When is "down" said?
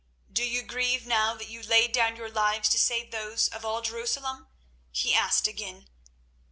1.91-2.15